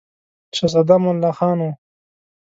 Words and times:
شهزاده 0.57 0.93
امان 0.97 1.13
الله 1.15 1.33
خان 1.39 1.57
وو. 1.61 1.71